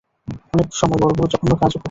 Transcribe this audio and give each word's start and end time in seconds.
অনেক 0.53 0.67
সময় 0.73 0.99
বড় 1.03 1.13
বড় 1.13 1.27
জঘন্য 1.31 1.53
কাজও 1.53 1.69
করত। 1.71 1.79